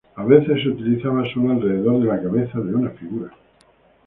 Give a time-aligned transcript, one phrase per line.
[0.15, 3.29] A veces se utilizaba solo alrededor de la cabeza de una figura.